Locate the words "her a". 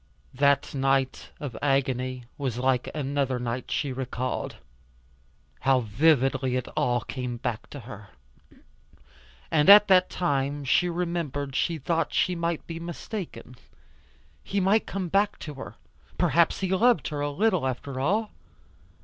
17.09-17.29